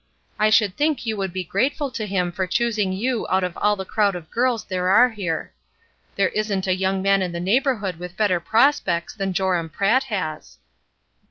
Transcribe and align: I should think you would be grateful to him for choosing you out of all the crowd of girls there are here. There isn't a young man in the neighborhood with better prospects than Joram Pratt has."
I 0.39 0.49
should 0.49 0.75
think 0.75 1.05
you 1.05 1.15
would 1.17 1.31
be 1.31 1.43
grateful 1.43 1.91
to 1.91 2.07
him 2.07 2.31
for 2.31 2.47
choosing 2.47 2.91
you 2.91 3.27
out 3.29 3.43
of 3.43 3.55
all 3.55 3.75
the 3.75 3.85
crowd 3.85 4.15
of 4.15 4.31
girls 4.31 4.63
there 4.65 4.87
are 4.89 5.11
here. 5.11 5.53
There 6.15 6.29
isn't 6.29 6.65
a 6.65 6.73
young 6.75 7.03
man 7.03 7.21
in 7.21 7.33
the 7.33 7.39
neighborhood 7.39 7.97
with 7.97 8.17
better 8.17 8.39
prospects 8.39 9.13
than 9.13 9.31
Joram 9.33 9.69
Pratt 9.69 10.05
has." 10.05 10.57